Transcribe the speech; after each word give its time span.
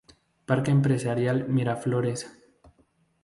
Parque 0.47 0.71
Empresarial 0.71 1.47
Miraflores. 1.47 2.21